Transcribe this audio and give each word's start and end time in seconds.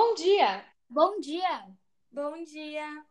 Bom 0.00 0.14
dia! 0.14 0.64
Bom 0.88 1.18
dia! 1.18 1.66
Bom 2.12 2.44
dia! 2.44 3.04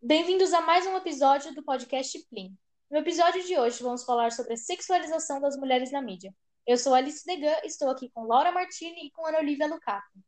Bem-vindos 0.00 0.52
a 0.52 0.60
mais 0.60 0.86
um 0.86 0.96
episódio 0.96 1.52
do 1.52 1.60
podcast 1.60 2.16
Plim. 2.30 2.56
No 2.88 2.98
episódio 2.98 3.42
de 3.42 3.58
hoje 3.58 3.82
vamos 3.82 4.04
falar 4.04 4.30
sobre 4.30 4.52
a 4.52 4.56
sexualização 4.56 5.40
das 5.40 5.56
mulheres 5.56 5.90
na 5.90 6.00
mídia. 6.00 6.32
Eu 6.64 6.78
sou 6.78 6.94
Alice 6.94 7.26
Degan, 7.26 7.56
estou 7.64 7.90
aqui 7.90 8.08
com 8.10 8.22
Laura 8.22 8.52
Martini 8.52 9.08
e 9.08 9.10
com 9.10 9.26
Ana 9.26 9.38
Olivia 9.38 9.66
Lucato. 9.66 10.20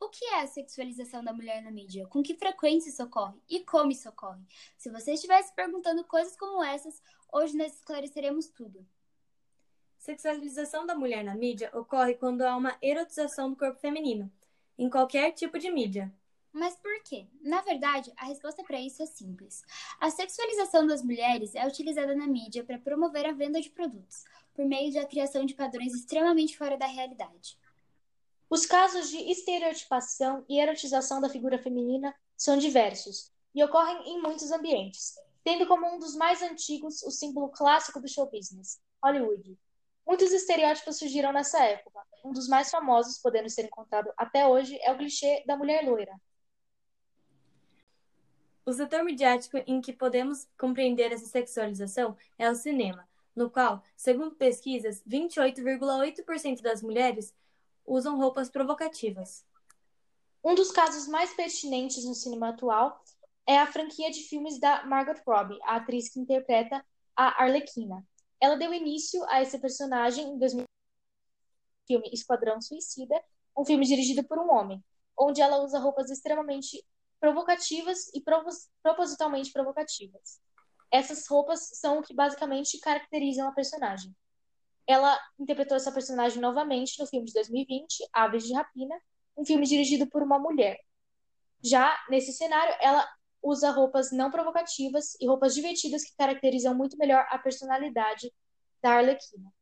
O 0.00 0.08
que 0.08 0.24
é 0.24 0.40
a 0.40 0.46
sexualização 0.46 1.22
da 1.22 1.34
mulher 1.34 1.62
na 1.62 1.70
mídia? 1.70 2.06
Com 2.06 2.22
que 2.22 2.38
frequência 2.38 2.88
isso 2.88 3.04
ocorre? 3.04 3.38
E 3.46 3.62
como 3.66 3.92
isso 3.92 4.08
ocorre? 4.08 4.40
Se 4.78 4.88
você 4.88 5.12
estivesse 5.12 5.54
perguntando 5.54 6.04
coisas 6.04 6.34
como 6.38 6.64
essas, 6.64 7.02
hoje 7.30 7.54
nós 7.54 7.74
esclareceremos 7.74 8.46
tudo. 8.48 8.82
Sexualização 9.98 10.86
da 10.86 10.94
mulher 10.94 11.22
na 11.22 11.34
mídia 11.34 11.70
ocorre 11.74 12.14
quando 12.14 12.40
há 12.40 12.56
uma 12.56 12.78
erotização 12.80 13.50
do 13.50 13.56
corpo 13.56 13.78
feminino, 13.78 14.32
em 14.78 14.90
qualquer 14.90 15.32
tipo 15.32 15.58
de 15.58 15.70
mídia. 15.70 16.12
Mas 16.52 16.76
por 16.76 17.02
quê? 17.02 17.26
Na 17.42 17.60
verdade, 17.62 18.12
a 18.16 18.26
resposta 18.26 18.62
para 18.62 18.80
isso 18.80 19.02
é 19.02 19.06
simples. 19.06 19.62
A 20.00 20.08
sexualização 20.08 20.86
das 20.86 21.02
mulheres 21.02 21.54
é 21.54 21.66
utilizada 21.66 22.14
na 22.14 22.28
mídia 22.28 22.62
para 22.62 22.78
promover 22.78 23.26
a 23.26 23.32
venda 23.32 23.60
de 23.60 23.70
produtos, 23.70 24.22
por 24.54 24.64
meio 24.64 24.94
da 24.94 25.04
criação 25.04 25.44
de 25.44 25.54
padrões 25.54 25.92
extremamente 25.92 26.56
fora 26.56 26.76
da 26.76 26.86
realidade. 26.86 27.58
Os 28.48 28.64
casos 28.64 29.10
de 29.10 29.18
estereotipação 29.30 30.44
e 30.48 30.60
erotização 30.60 31.20
da 31.20 31.28
figura 31.28 31.58
feminina 31.58 32.14
são 32.36 32.56
diversos 32.56 33.32
e 33.52 33.64
ocorrem 33.64 34.10
em 34.10 34.22
muitos 34.22 34.52
ambientes, 34.52 35.14
tendo 35.42 35.66
como 35.66 35.92
um 35.92 35.98
dos 35.98 36.14
mais 36.14 36.40
antigos 36.40 37.02
o 37.02 37.10
símbolo 37.10 37.48
clássico 37.48 38.00
do 38.00 38.08
show 38.08 38.30
business, 38.30 38.80
Hollywood. 39.02 39.58
Muitos 40.06 40.32
estereótipos 40.32 40.98
surgiram 40.98 41.32
nessa 41.32 41.64
época. 41.64 42.00
Um 42.24 42.32
dos 42.32 42.48
mais 42.48 42.70
famosos, 42.70 43.18
podendo 43.18 43.50
ser 43.50 43.66
encontrado 43.66 44.10
até 44.16 44.46
hoje, 44.46 44.78
é 44.80 44.90
o 44.90 44.96
clichê 44.96 45.44
da 45.46 45.58
mulher 45.58 45.84
loira. 45.84 46.18
O 48.64 48.72
setor 48.72 49.04
midiático 49.04 49.58
em 49.66 49.78
que 49.82 49.92
podemos 49.92 50.48
compreender 50.58 51.12
essa 51.12 51.26
sexualização 51.26 52.16
é 52.38 52.50
o 52.50 52.54
cinema, 52.54 53.06
no 53.36 53.50
qual, 53.50 53.82
segundo 53.94 54.34
pesquisas, 54.36 55.02
28,8% 55.06 56.62
das 56.62 56.82
mulheres 56.82 57.34
usam 57.84 58.16
roupas 58.16 58.48
provocativas. 58.48 59.44
Um 60.42 60.54
dos 60.54 60.70
casos 60.70 61.06
mais 61.06 61.34
pertinentes 61.34 62.06
no 62.06 62.14
cinema 62.14 62.48
atual 62.48 63.04
é 63.46 63.58
a 63.58 63.70
franquia 63.70 64.10
de 64.10 64.22
filmes 64.22 64.58
da 64.58 64.82
Margot 64.86 65.20
Robbie, 65.26 65.58
a 65.62 65.76
atriz 65.76 66.08
que 66.08 66.18
interpreta 66.18 66.82
a 67.14 67.42
Arlequina. 67.42 68.02
Ela 68.40 68.56
deu 68.56 68.72
início 68.72 69.22
a 69.28 69.42
esse 69.42 69.58
personagem 69.58 70.26
em 70.26 70.38
2000 70.38 70.64
filme 71.86 72.10
Esquadrão 72.12 72.60
Suicida, 72.60 73.20
um 73.56 73.64
filme 73.64 73.86
dirigido 73.86 74.24
por 74.24 74.38
um 74.38 74.52
homem, 74.52 74.82
onde 75.18 75.40
ela 75.40 75.62
usa 75.62 75.78
roupas 75.78 76.10
extremamente 76.10 76.84
provocativas 77.20 78.08
e 78.14 78.22
propositalmente 78.82 79.52
provocativas. 79.52 80.40
Essas 80.90 81.26
roupas 81.26 81.70
são 81.74 81.98
o 81.98 82.02
que 82.02 82.14
basicamente 82.14 82.78
caracterizam 82.78 83.48
a 83.48 83.52
personagem. 83.52 84.14
Ela 84.86 85.18
interpretou 85.38 85.76
essa 85.76 85.92
personagem 85.92 86.40
novamente 86.40 87.00
no 87.00 87.06
filme 87.06 87.26
de 87.26 87.32
2020, 87.32 88.06
Aves 88.12 88.44
de 88.44 88.52
Rapina, 88.52 88.94
um 89.36 89.44
filme 89.44 89.66
dirigido 89.66 90.06
por 90.06 90.22
uma 90.22 90.38
mulher. 90.38 90.78
Já 91.62 91.96
nesse 92.10 92.32
cenário, 92.32 92.74
ela 92.80 93.08
usa 93.42 93.70
roupas 93.70 94.12
não 94.12 94.30
provocativas 94.30 95.16
e 95.20 95.26
roupas 95.26 95.54
divertidas 95.54 96.04
que 96.04 96.16
caracterizam 96.16 96.74
muito 96.74 96.96
melhor 96.96 97.26
a 97.30 97.38
personalidade 97.38 98.32
da 98.82 98.92
Arlequina. 98.96 99.52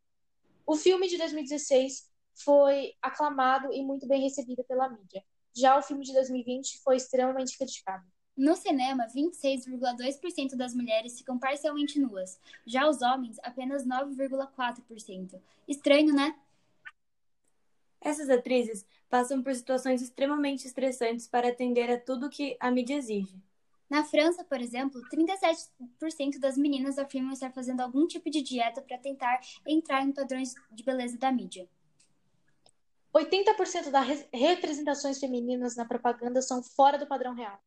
O 0.67 0.77
filme 0.77 1.09
de 1.09 1.17
2016 1.19 2.12
foi 2.35 2.95
aclamado 3.01 3.73
e 3.73 3.83
muito 3.83 4.07
bem 4.07 4.23
recebido 4.23 4.65
pela 4.65 4.89
mídia. 4.89 5.23
Já 5.55 5.79
o 5.79 5.83
filme 5.83 6.05
de 6.05 6.13
2020 6.13 6.81
foi 6.83 6.97
extremamente 6.97 7.57
criticado. 7.57 8.05
No 8.37 8.57
cinema, 8.57 9.07
26,2% 9.15 10.57
das 10.57 10.75
mulheres 10.75 11.19
ficam 11.19 11.39
parcialmente 11.39 12.01
nuas. 12.01 12.41
Já 12.67 12.89
os 12.89 13.03
homens, 13.03 13.37
apenas 13.43 13.87
9,4%. 13.87 15.39
Estranho, 15.69 16.15
né? 16.15 16.35
Essas 18.01 18.31
atrizes 18.31 18.87
passam 19.09 19.43
por 19.43 19.55
situações 19.55 20.01
extremamente 20.01 20.67
estressantes 20.67 21.29
para 21.29 21.49
atender 21.49 21.91
a 21.91 22.01
tudo 22.01 22.31
que 22.31 22.57
a 22.59 22.71
mídia 22.71 22.97
exige. 22.97 23.37
Na 23.89 24.03
França, 24.03 24.43
por 24.43 24.59
exemplo, 24.59 25.03
37% 25.11 26.39
das 26.41 26.57
meninas 26.57 26.99
afirmam 26.99 27.33
estar 27.33 27.53
fazendo 27.53 27.83
algum 27.83 28.07
tipo 28.07 28.31
de 28.31 28.41
dieta 28.41 28.81
para 28.81 28.97
tentar 28.97 29.39
entrar 29.67 30.03
em 30.03 30.13
padrões 30.13 30.55
de 30.71 30.83
beleza 30.83 31.19
da 31.19 31.31
mídia. 31.31 31.69
80% 33.15 33.91
das 33.91 34.27
representações 34.33 35.19
femininas 35.19 35.77
na 35.77 35.85
propaganda 35.85 36.41
são 36.41 36.63
fora 36.63 36.99
do 36.99 37.07
padrão 37.07 37.35
real. 37.35 37.61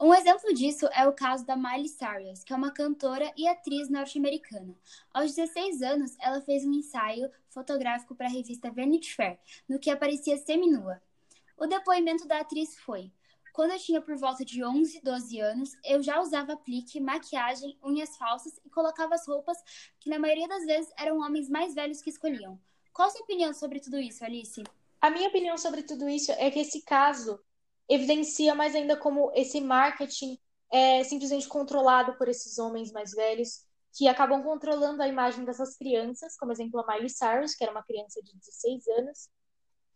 Um 0.00 0.14
exemplo 0.14 0.54
disso 0.54 0.86
é 0.92 1.08
o 1.08 1.12
caso 1.12 1.44
da 1.44 1.56
Miley 1.56 1.88
Cyrus, 1.88 2.44
que 2.44 2.52
é 2.52 2.56
uma 2.56 2.70
cantora 2.70 3.32
e 3.36 3.48
atriz 3.48 3.90
norte-americana. 3.90 4.72
Aos 5.12 5.34
16 5.34 5.82
anos, 5.82 6.16
ela 6.20 6.40
fez 6.40 6.64
um 6.64 6.72
ensaio 6.72 7.28
fotográfico 7.50 8.14
para 8.14 8.28
a 8.28 8.30
revista 8.30 8.70
Vanity 8.70 9.12
Fair, 9.12 9.40
no 9.68 9.80
que 9.80 9.90
aparecia 9.90 10.38
seminua. 10.38 11.02
O 11.56 11.66
depoimento 11.66 12.28
da 12.28 12.38
atriz 12.38 12.78
foi: 12.78 13.12
Quando 13.58 13.72
eu 13.72 13.78
tinha 13.80 14.00
por 14.00 14.16
volta 14.16 14.44
de 14.44 14.62
11, 14.62 15.00
12 15.02 15.40
anos, 15.40 15.72
eu 15.84 16.00
já 16.00 16.20
usava 16.20 16.52
aplique, 16.52 17.00
maquiagem, 17.00 17.76
unhas 17.82 18.16
falsas 18.16 18.56
e 18.64 18.70
colocava 18.70 19.16
as 19.16 19.26
roupas 19.26 19.58
que, 19.98 20.08
na 20.08 20.16
maioria 20.16 20.46
das 20.46 20.64
vezes, 20.64 20.92
eram 20.96 21.18
homens 21.18 21.50
mais 21.50 21.74
velhos 21.74 22.00
que 22.00 22.08
escolhiam. 22.08 22.56
Qual 22.92 23.08
a 23.08 23.10
sua 23.10 23.22
opinião 23.22 23.52
sobre 23.52 23.80
tudo 23.80 23.98
isso, 23.98 24.24
Alice? 24.24 24.62
A 25.00 25.10
minha 25.10 25.28
opinião 25.28 25.58
sobre 25.58 25.82
tudo 25.82 26.08
isso 26.08 26.30
é 26.30 26.48
que 26.52 26.60
esse 26.60 26.82
caso 26.82 27.40
evidencia 27.88 28.54
mais 28.54 28.76
ainda 28.76 28.96
como 28.96 29.32
esse 29.34 29.60
marketing 29.60 30.38
é 30.70 31.02
simplesmente 31.02 31.48
controlado 31.48 32.14
por 32.16 32.28
esses 32.28 32.60
homens 32.60 32.92
mais 32.92 33.10
velhos 33.10 33.66
que 33.92 34.06
acabam 34.06 34.40
controlando 34.40 35.02
a 35.02 35.08
imagem 35.08 35.44
dessas 35.44 35.76
crianças, 35.76 36.36
como 36.36 36.52
exemplo 36.52 36.78
a 36.78 36.86
Miley 36.86 37.10
Cyrus, 37.10 37.56
que 37.56 37.64
era 37.64 37.72
uma 37.72 37.82
criança 37.82 38.22
de 38.22 38.36
16 38.36 38.86
anos, 38.98 39.28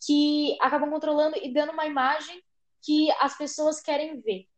que 0.04 0.58
acabam 0.60 0.90
controlando 0.90 1.36
e 1.36 1.54
dando 1.54 1.70
uma 1.70 1.86
imagem 1.86 2.42
que 2.82 3.10
as 3.12 3.36
pessoas 3.36 3.80
querem 3.80 4.20
ver. 4.20 4.48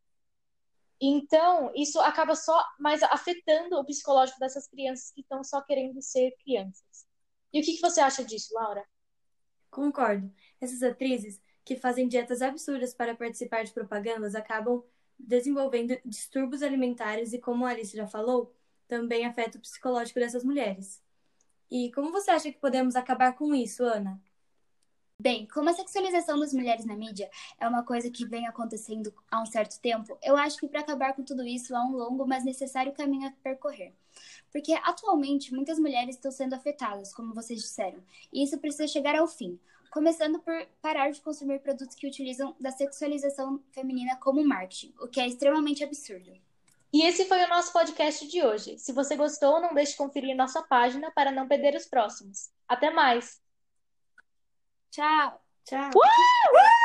Então, 1.00 1.70
isso 1.74 2.00
acaba 2.00 2.34
só 2.34 2.64
mais 2.78 3.02
afetando 3.02 3.76
o 3.76 3.84
psicológico 3.84 4.38
dessas 4.38 4.66
crianças 4.66 5.10
que 5.10 5.20
estão 5.20 5.44
só 5.44 5.60
querendo 5.60 6.00
ser 6.00 6.34
crianças. 6.42 7.06
E 7.52 7.60
o 7.60 7.62
que, 7.62 7.74
que 7.74 7.80
você 7.80 8.00
acha 8.00 8.24
disso, 8.24 8.54
Laura? 8.54 8.84
Concordo. 9.70 10.32
Essas 10.60 10.82
atrizes 10.82 11.40
que 11.64 11.76
fazem 11.76 12.08
dietas 12.08 12.42
absurdas 12.42 12.94
para 12.94 13.14
participar 13.14 13.64
de 13.64 13.72
propagandas 13.72 14.34
acabam 14.34 14.82
desenvolvendo 15.18 15.98
distúrbios 16.04 16.62
alimentares 16.62 17.32
e, 17.32 17.38
como 17.38 17.66
a 17.66 17.70
Alice 17.70 17.96
já 17.96 18.06
falou, 18.06 18.54
também 18.88 19.24
afeta 19.24 19.58
o 19.58 19.60
psicológico 19.60 20.20
dessas 20.20 20.44
mulheres. 20.44 21.02
E 21.70 21.90
como 21.92 22.12
você 22.12 22.30
acha 22.30 22.52
que 22.52 22.58
podemos 22.58 22.96
acabar 22.96 23.34
com 23.34 23.54
isso, 23.54 23.84
Ana? 23.84 24.20
Bem, 25.20 25.46
como 25.46 25.70
a 25.70 25.72
sexualização 25.72 26.38
das 26.38 26.52
mulheres 26.52 26.84
na 26.84 26.96
mídia 26.96 27.30
é 27.58 27.68
uma 27.68 27.84
coisa 27.84 28.10
que 28.10 28.26
vem 28.26 28.46
acontecendo 28.46 29.14
há 29.30 29.40
um 29.40 29.46
certo 29.46 29.80
tempo, 29.80 30.18
eu 30.22 30.36
acho 30.36 30.58
que 30.58 30.68
para 30.68 30.80
acabar 30.80 31.14
com 31.14 31.22
tudo 31.22 31.46
isso 31.46 31.74
há 31.74 31.84
um 31.84 31.92
longo, 31.92 32.26
mas 32.26 32.44
necessário 32.44 32.92
caminho 32.92 33.28
a 33.28 33.32
percorrer. 33.42 33.94
Porque 34.50 34.72
atualmente 34.72 35.54
muitas 35.54 35.78
mulheres 35.78 36.16
estão 36.16 36.30
sendo 36.30 36.54
afetadas, 36.54 37.14
como 37.14 37.32
vocês 37.32 37.60
disseram, 37.60 38.02
e 38.32 38.42
isso 38.42 38.58
precisa 38.58 38.88
chegar 38.88 39.16
ao 39.16 39.28
fim 39.28 39.58
começando 39.94 40.40
por 40.40 40.66
parar 40.82 41.12
de 41.12 41.20
consumir 41.20 41.60
produtos 41.60 41.94
que 41.94 42.08
utilizam 42.08 42.56
da 42.58 42.72
sexualização 42.72 43.62
feminina 43.70 44.16
como 44.16 44.44
marketing, 44.44 44.92
o 44.98 45.06
que 45.06 45.20
é 45.20 45.28
extremamente 45.28 45.84
absurdo. 45.84 46.32
E 46.92 47.06
esse 47.06 47.26
foi 47.26 47.44
o 47.44 47.48
nosso 47.48 47.72
podcast 47.72 48.26
de 48.26 48.42
hoje. 48.42 48.76
Se 48.76 48.92
você 48.92 49.14
gostou, 49.14 49.60
não 49.60 49.72
deixe 49.72 49.92
de 49.92 49.98
conferir 49.98 50.34
nossa 50.34 50.64
página 50.64 51.12
para 51.12 51.30
não 51.30 51.46
perder 51.46 51.76
os 51.76 51.86
próximos. 51.86 52.50
Até 52.68 52.90
mais! 52.90 53.43
Tchau! 54.94 55.40
Tchau! 55.66 55.90
Uh! 55.90 56.83